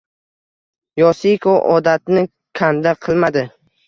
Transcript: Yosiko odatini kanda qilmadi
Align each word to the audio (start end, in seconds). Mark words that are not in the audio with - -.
Yosiko 1.01 1.53
odatini 1.73 2.23
kanda 2.61 2.95
qilmadi 3.09 3.45